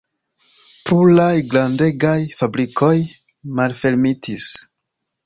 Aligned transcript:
Pluraj 0.89 1.33
grandegaj 1.51 2.13
fabrikoj 2.39 2.95
malfermitis. 3.61 4.49